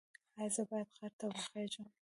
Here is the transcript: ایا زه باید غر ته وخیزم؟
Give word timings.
ایا 0.37 0.47
زه 0.55 0.63
باید 0.69 0.89
غر 0.97 1.11
ته 1.19 1.25
وخیزم؟ 1.27 1.87